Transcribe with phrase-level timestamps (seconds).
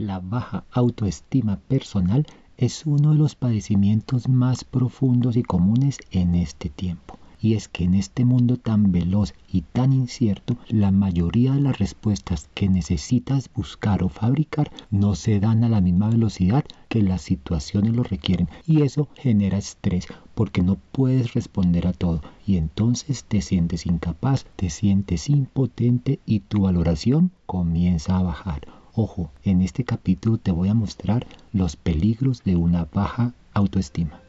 [0.00, 6.70] La baja autoestima personal es uno de los padecimientos más profundos y comunes en este
[6.70, 7.18] tiempo.
[7.38, 11.78] Y es que en este mundo tan veloz y tan incierto, la mayoría de las
[11.78, 17.20] respuestas que necesitas buscar o fabricar no se dan a la misma velocidad que las
[17.20, 18.48] situaciones lo requieren.
[18.66, 22.22] Y eso genera estrés porque no puedes responder a todo.
[22.46, 28.79] Y entonces te sientes incapaz, te sientes impotente y tu valoración comienza a bajar.
[29.02, 34.20] Ojo, en este capítulo te voy a mostrar los peligros de una baja autoestima.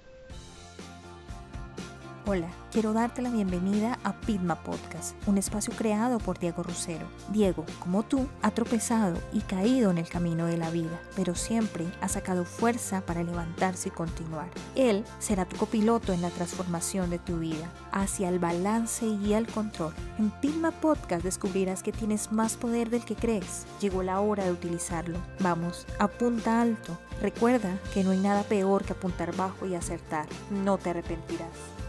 [2.27, 7.07] Hola, quiero darte la bienvenida a Pitma Podcast, un espacio creado por Diego Rusero.
[7.29, 11.87] Diego, como tú, ha tropezado y caído en el camino de la vida, pero siempre
[11.99, 14.49] ha sacado fuerza para levantarse y continuar.
[14.75, 19.47] Él será tu copiloto en la transformación de tu vida, hacia el balance y el
[19.47, 19.93] control.
[20.19, 23.65] En Pitma Podcast descubrirás que tienes más poder del que crees.
[23.81, 25.17] Llegó la hora de utilizarlo.
[25.39, 26.99] Vamos, apunta alto.
[27.19, 30.27] Recuerda que no hay nada peor que apuntar bajo y acertar.
[30.51, 31.80] No te arrepentirás.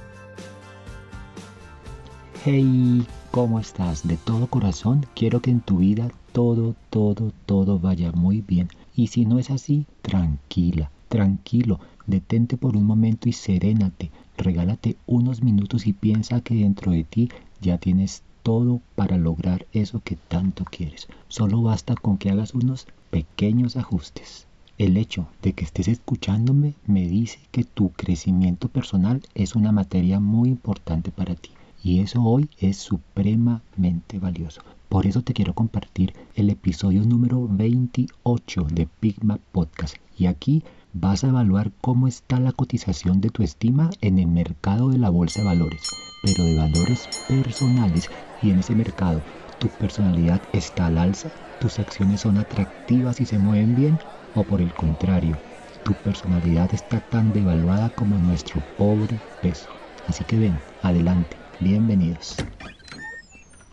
[2.44, 4.08] Hey, ¿cómo estás?
[4.08, 8.68] De todo corazón quiero que en tu vida todo, todo, todo vaya muy bien.
[8.96, 14.10] Y si no es así, tranquila, tranquilo, detente por un momento y serénate.
[14.36, 17.28] Regálate unos minutos y piensa que dentro de ti
[17.60, 21.06] ya tienes todo para lograr eso que tanto quieres.
[21.28, 24.48] Solo basta con que hagas unos pequeños ajustes.
[24.78, 30.18] El hecho de que estés escuchándome me dice que tu crecimiento personal es una materia
[30.18, 31.50] muy importante para ti
[31.83, 34.62] y eso hoy es supremamente valioso.
[34.88, 39.97] Por eso te quiero compartir el episodio número 28 de Pigma Podcast.
[40.16, 44.91] Y aquí vas a evaluar cómo está la cotización de tu estima en el mercado
[44.91, 45.83] de la bolsa de valores,
[46.22, 48.08] pero de valores personales.
[48.41, 49.24] Y en ese mercado,
[49.58, 51.33] ¿tu personalidad está al alza?
[51.58, 53.98] ¿Tus acciones son atractivas y se mueven bien?
[54.34, 55.36] ¿O por el contrario,
[55.83, 59.70] tu personalidad está tan devaluada como nuestro pobre peso?
[60.06, 62.34] Así que ven, adelante Bienvenidos.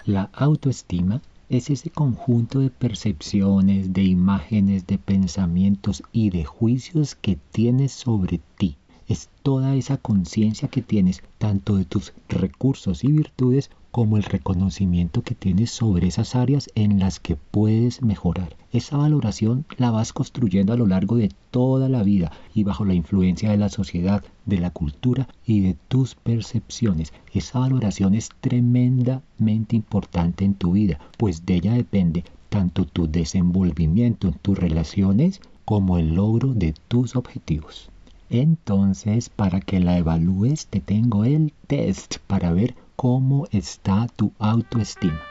[0.06, 7.40] La autoestima es ese conjunto de percepciones, de imágenes, de pensamientos y de juicios que
[7.52, 8.78] tienes sobre ti.
[9.08, 15.24] Es toda esa conciencia que tienes tanto de tus recursos y virtudes como el reconocimiento
[15.24, 18.56] que tienes sobre esas áreas en las que puedes mejorar.
[18.72, 22.94] Esa valoración la vas construyendo a lo largo de toda la vida y bajo la
[22.94, 27.14] influencia de la sociedad, de la cultura y de tus percepciones.
[27.34, 34.28] Esa valoración es tremendamente importante en tu vida, pues de ella depende tanto tu desenvolvimiento
[34.28, 37.90] en tus relaciones como el logro de tus objetivos.
[38.32, 45.22] Entonces, para que la evalúes, te tengo el test para ver cómo está tu autoestima.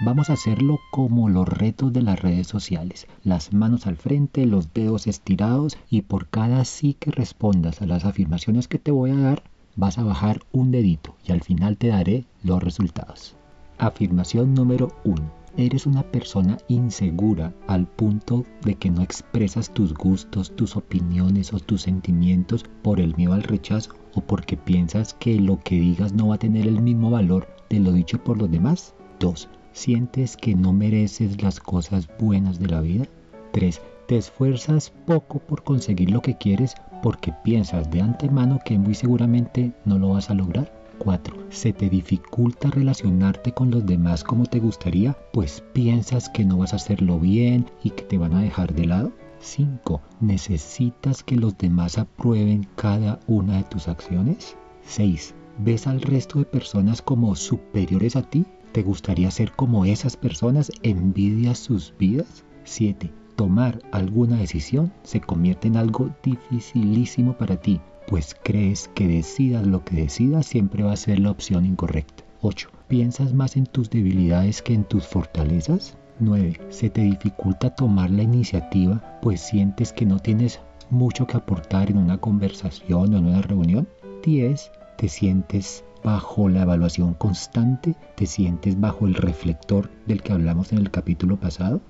[0.00, 3.06] Vamos a hacerlo como los retos de las redes sociales.
[3.24, 8.06] Las manos al frente, los dedos estirados y por cada sí que respondas a las
[8.06, 9.42] afirmaciones que te voy a dar,
[9.76, 13.36] vas a bajar un dedito y al final te daré los resultados.
[13.76, 20.56] Afirmación número 1 eres una persona insegura al punto de que no expresas tus gustos,
[20.56, 25.60] tus opiniones o tus sentimientos por el miedo al rechazo o porque piensas que lo
[25.60, 28.94] que digas no va a tener el mismo valor de lo dicho por los demás.
[29.20, 29.48] 2.
[29.72, 33.04] Sientes que no mereces las cosas buenas de la vida.
[33.52, 33.80] 3.
[34.08, 39.72] Te esfuerzas poco por conseguir lo que quieres porque piensas de antemano que muy seguramente
[39.84, 40.72] no lo vas a lograr.
[40.98, 41.36] 4.
[41.50, 45.16] ¿Se te dificulta relacionarte con los demás como te gustaría?
[45.32, 48.86] Pues piensas que no vas a hacerlo bien y que te van a dejar de
[48.86, 49.12] lado.
[49.40, 50.00] 5.
[50.20, 54.56] ¿Necesitas que los demás aprueben cada una de tus acciones?
[54.82, 55.34] 6.
[55.58, 58.44] ¿Ves al resto de personas como superiores a ti?
[58.72, 60.70] ¿Te gustaría ser como esas personas?
[60.82, 62.44] ¿Envidias sus vidas?
[62.64, 63.12] 7.
[63.36, 69.84] Tomar alguna decisión se convierte en algo dificilísimo para ti pues crees que decidas lo
[69.84, 72.24] que decidas siempre va a ser la opción incorrecta.
[72.40, 72.70] 8.
[72.88, 75.98] ¿Piensas más en tus debilidades que en tus fortalezas?
[76.20, 76.60] 9.
[76.70, 80.60] ¿Se te dificulta tomar la iniciativa pues sientes que no tienes
[80.90, 83.88] mucho que aportar en una conversación o en una reunión?
[84.24, 84.70] 10.
[84.96, 87.94] ¿Te sientes bajo la evaluación constante?
[88.16, 91.80] ¿Te sientes bajo el reflector del que hablamos en el capítulo pasado?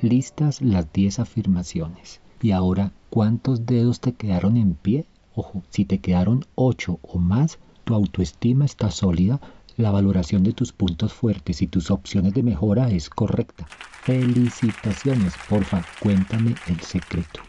[0.00, 2.20] Listas las 10 afirmaciones.
[2.42, 5.06] Y ahora, ¿cuántos dedos te quedaron en pie?
[5.34, 9.40] Ojo, si te quedaron 8 o más, tu autoestima está sólida,
[9.76, 13.66] la valoración de tus puntos fuertes y tus opciones de mejora es correcta.
[14.02, 17.40] Felicitaciones, porfa, cuéntame el secreto.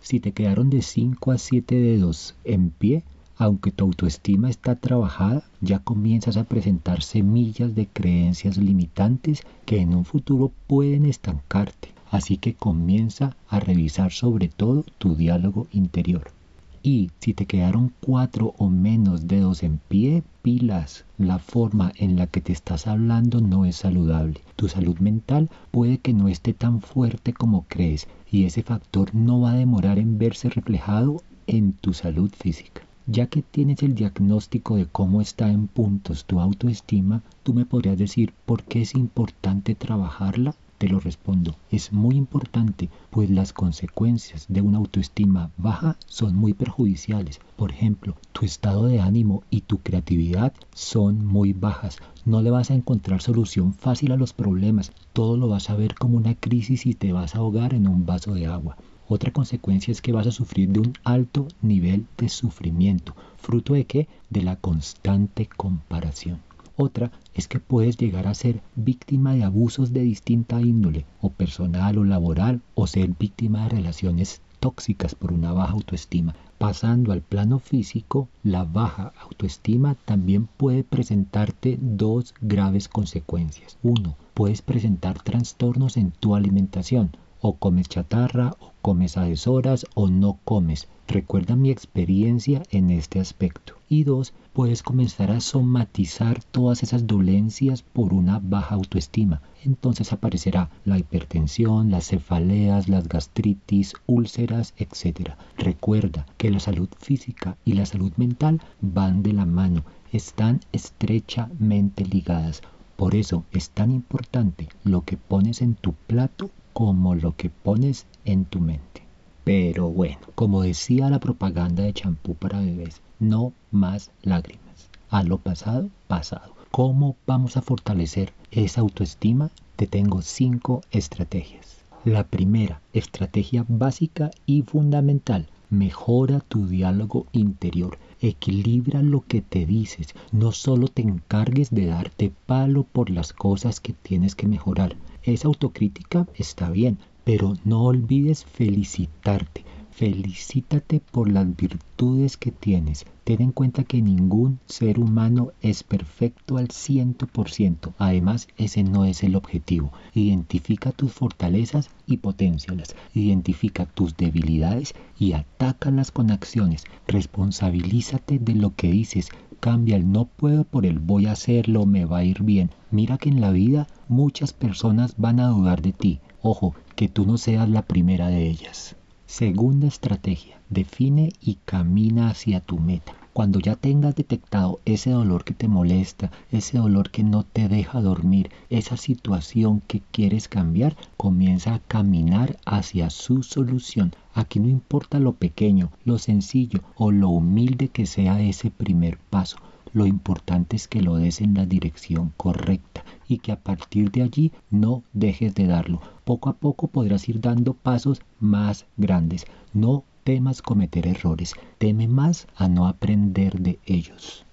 [0.00, 3.04] Si te quedaron de 5 a 7 dedos en pie,
[3.36, 9.94] aunque tu autoestima está trabajada, ya comienzas a presentar semillas de creencias limitantes que en
[9.94, 16.32] un futuro pueden estancarte Así que comienza a revisar sobre todo tu diálogo interior.
[16.82, 21.04] Y si te quedaron cuatro o menos dedos en pie, pilas.
[21.18, 24.40] La forma en la que te estás hablando no es saludable.
[24.56, 29.42] Tu salud mental puede que no esté tan fuerte como crees y ese factor no
[29.42, 32.82] va a demorar en verse reflejado en tu salud física.
[33.06, 37.98] Ya que tienes el diagnóstico de cómo está en puntos tu autoestima, tú me podrías
[37.98, 44.46] decir por qué es importante trabajarla te lo respondo, es muy importante, pues las consecuencias
[44.48, 47.38] de una autoestima baja son muy perjudiciales.
[47.56, 51.98] Por ejemplo, tu estado de ánimo y tu creatividad son muy bajas.
[52.24, 54.92] No le vas a encontrar solución fácil a los problemas.
[55.12, 58.06] Todo lo vas a ver como una crisis y te vas a ahogar en un
[58.06, 58.78] vaso de agua.
[59.06, 63.14] Otra consecuencia es que vas a sufrir de un alto nivel de sufrimiento.
[63.36, 64.08] ¿Fruto de qué?
[64.30, 66.40] De la constante comparación.
[66.82, 71.98] Otra es que puedes llegar a ser víctima de abusos de distinta índole, o personal
[71.98, 76.34] o laboral, o ser víctima de relaciones tóxicas por una baja autoestima.
[76.56, 83.76] Pasando al plano físico, la baja autoestima también puede presentarte dos graves consecuencias.
[83.82, 87.10] Uno, puedes presentar trastornos en tu alimentación,
[87.42, 90.88] o comes chatarra, o comes a deshoras, o no comes.
[91.06, 93.74] Recuerda mi experiencia en este aspecto.
[93.88, 99.42] Y dos, puedes comenzar a somatizar todas esas dolencias por una baja autoestima.
[99.64, 105.32] Entonces aparecerá la hipertensión, las cefaleas, las gastritis, úlceras, etc.
[105.56, 112.04] Recuerda que la salud física y la salud mental van de la mano, están estrechamente
[112.04, 112.62] ligadas.
[112.96, 118.06] Por eso es tan importante lo que pones en tu plato como lo que pones
[118.24, 119.02] en tu mente.
[119.44, 124.88] Pero bueno, como decía la propaganda de champú para bebés, no más lágrimas.
[125.08, 126.54] A lo pasado, pasado.
[126.70, 129.50] ¿Cómo vamos a fortalecer esa autoestima?
[129.76, 131.84] Te tengo cinco estrategias.
[132.04, 137.98] La primera, estrategia básica y fundamental, mejora tu diálogo interior.
[138.20, 140.14] Equilibra lo que te dices.
[140.30, 144.96] No solo te encargues de darte palo por las cosas que tienes que mejorar.
[145.22, 149.64] Esa autocrítica está bien, pero no olvides felicitarte.
[149.90, 153.04] Felicítate por las virtudes que tienes.
[153.24, 157.92] Ten en cuenta que ningún ser humano es perfecto al 100%.
[157.98, 159.92] Además, ese no es el objetivo.
[160.14, 162.96] Identifica tus fortalezas y potencialas.
[163.12, 166.84] Identifica tus debilidades y atácalas con acciones.
[167.06, 169.28] Responsabilízate de lo que dices.
[169.60, 172.70] Cambia el no puedo por el voy a hacerlo, me va a ir bien.
[172.90, 176.20] Mira que en la vida muchas personas van a dudar de ti.
[176.40, 178.94] Ojo, que tú no seas la primera de ellas.
[179.24, 183.14] Segunda estrategia, define y camina hacia tu meta.
[183.32, 188.02] Cuando ya tengas detectado ese dolor que te molesta, ese dolor que no te deja
[188.02, 194.12] dormir, esa situación que quieres cambiar, comienza a caminar hacia su solución.
[194.34, 199.56] Aquí no importa lo pequeño, lo sencillo o lo humilde que sea ese primer paso.
[199.92, 204.22] Lo importante es que lo des en la dirección correcta y que a partir de
[204.22, 206.00] allí no dejes de darlo.
[206.24, 209.46] Poco a poco podrás ir dando pasos más grandes.
[209.72, 214.44] No temas cometer errores, teme más a no aprender de ellos.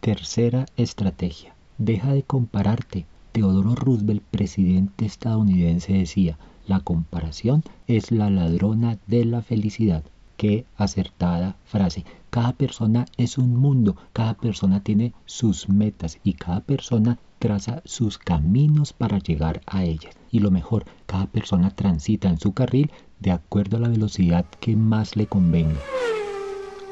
[0.00, 1.54] Tercera estrategia.
[1.78, 3.06] Deja de compararte.
[3.32, 6.36] Teodoro Roosevelt, presidente estadounidense, decía,
[6.66, 10.04] la comparación es la ladrona de la felicidad.
[10.36, 12.04] Qué acertada frase.
[12.32, 18.16] Cada persona es un mundo, cada persona tiene sus metas y cada persona traza sus
[18.16, 20.16] caminos para llegar a ellas.
[20.30, 24.76] Y lo mejor, cada persona transita en su carril de acuerdo a la velocidad que
[24.76, 25.78] más le convenga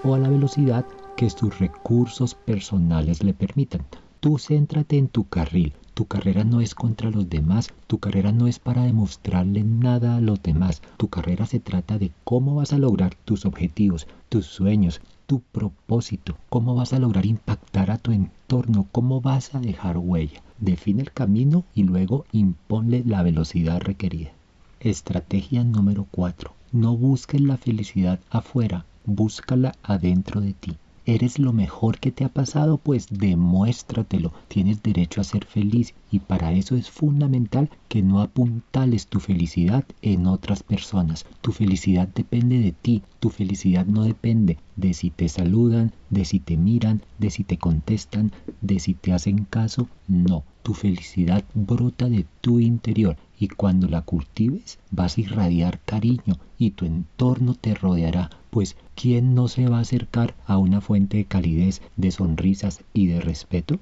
[0.04, 0.84] o a la velocidad
[1.16, 3.86] que sus recursos personales le permitan.
[4.20, 8.46] Tú céntrate en tu carril, tu carrera no es contra los demás, tu carrera no
[8.46, 12.78] es para demostrarle nada a los demás, tu carrera se trata de cómo vas a
[12.78, 18.88] lograr tus objetivos, tus sueños, tu propósito, cómo vas a lograr impactar a tu entorno,
[18.90, 20.42] cómo vas a dejar huella.
[20.58, 24.32] Define el camino y luego imponle la velocidad requerida.
[24.80, 26.52] Estrategia número 4.
[26.72, 30.72] No busques la felicidad afuera, búscala adentro de ti.
[31.10, 32.78] ¿Eres lo mejor que te ha pasado?
[32.78, 34.32] Pues demuéstratelo.
[34.46, 39.84] Tienes derecho a ser feliz y para eso es fundamental que no apuntales tu felicidad
[40.02, 41.26] en otras personas.
[41.40, 43.02] Tu felicidad depende de ti.
[43.18, 47.58] Tu felicidad no depende de si te saludan, de si te miran, de si te
[47.58, 49.88] contestan, de si te hacen caso.
[50.06, 50.44] No.
[50.62, 56.70] Tu felicidad brota de tu interior y cuando la cultives vas a irradiar cariño y
[56.70, 61.24] tu entorno te rodeará pues ¿quién no se va a acercar a una fuente de
[61.24, 63.78] calidez, de sonrisas y de respeto?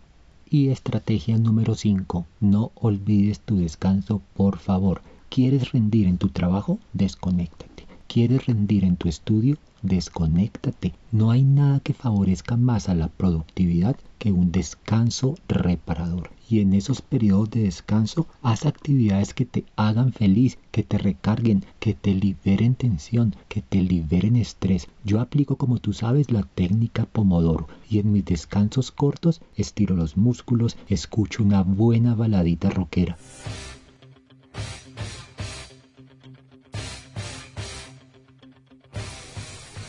[0.48, 5.02] Y estrategia número 5, no olvides tu descanso, por favor.
[5.28, 6.78] ¿Quieres rendir en tu trabajo?
[6.92, 7.87] Desconéctate.
[8.08, 9.58] ¿Quieres rendir en tu estudio?
[9.82, 10.94] Desconéctate.
[11.12, 16.30] No hay nada que favorezca más a la productividad que un descanso reparador.
[16.48, 21.66] Y en esos periodos de descanso, haz actividades que te hagan feliz, que te recarguen,
[21.80, 24.88] que te liberen tensión, que te liberen estrés.
[25.04, 27.68] Yo aplico, como tú sabes, la técnica Pomodoro.
[27.90, 33.18] Y en mis descansos cortos, estiro los músculos, escucho una buena baladita rockera.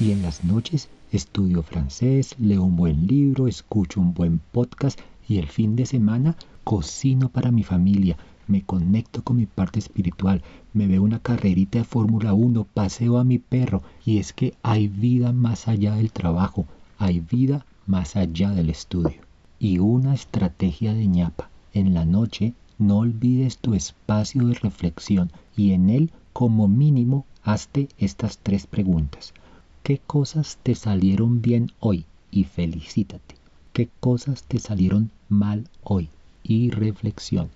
[0.02, 5.40] Y en las noches estudio francés, leo un buen libro, escucho un buen podcast y
[5.40, 8.16] el fin de semana cocino para mi familia,
[8.48, 10.42] me conecto con mi parte espiritual,
[10.74, 14.88] me veo una carrerita de Fórmula 1, paseo a mi perro y es que hay
[14.88, 16.66] vida más allá del trabajo,
[16.98, 19.20] hay vida más allá del estudio.
[19.60, 21.50] Y una estrategia de ñapa.
[21.74, 27.90] En la noche no olvides tu espacio de reflexión y en él como mínimo hazte
[27.98, 29.34] estas tres preguntas
[29.84, 33.36] qué cosas te salieron bien hoy y felicítate.
[33.74, 36.10] Qué cosas te salieron mal hoy
[36.44, 37.50] y reflexiona.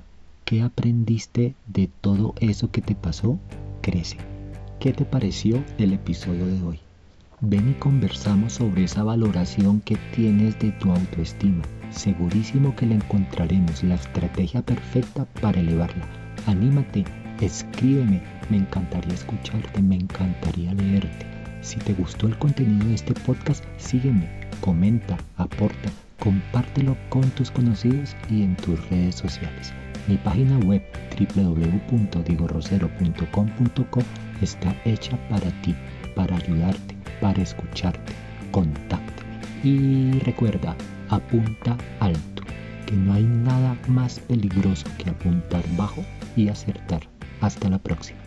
[0.45, 3.39] ¿Qué aprendiste de todo eso que te pasó?
[3.81, 4.17] Crece.
[4.79, 6.79] ¿Qué te pareció el episodio de hoy?
[7.41, 11.63] Ven y conversamos sobre esa valoración que tienes de tu autoestima.
[11.91, 16.07] Segurísimo que le encontraremos la estrategia perfecta para elevarla.
[16.47, 17.05] Anímate,
[17.41, 21.32] escríbeme, me encantaría escucharte, me encantaría leerte.
[21.63, 24.29] Si te gustó el contenido de este podcast, sígueme,
[24.60, 25.89] comenta, aporta,
[26.20, 29.72] compártelo con tus conocidos y en tus redes sociales.
[30.08, 30.84] Mi página web
[31.17, 34.01] www.digorosero.com.co
[34.41, 35.74] está hecha para ti,
[36.15, 38.12] para ayudarte, para escucharte.
[38.51, 39.39] Contáctame.
[39.63, 40.75] Y recuerda,
[41.08, 42.43] apunta alto,
[42.86, 46.03] que no hay nada más peligroso que apuntar bajo
[46.36, 47.08] y acertar.
[47.39, 48.22] Hasta la próxima.